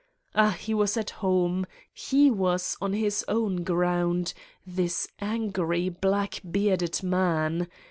Ah, 0.33 0.57
he 0.59 0.73
was 0.73 0.97
at 0.97 1.11
home, 1.11 1.63
he 1.93 2.31
was 2.31 2.75
on 2.81 2.93
his 2.93 3.23
own 3.27 3.57
ground, 3.63 4.33
this 4.65 5.07
angry, 5.19 5.89
black 5.89 6.41
bearded 6.49 7.03
man. 7.03 7.67